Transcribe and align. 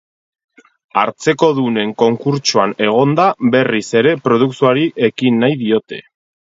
Hartzekodunen 1.01 1.93
konkurtsoan 2.03 2.75
egonda 2.89 3.29
berriz 3.59 3.87
ere 4.03 4.19
produkzioari 4.31 4.93
ekin 5.11 5.41
nahi 5.45 5.65
diote. 5.67 6.07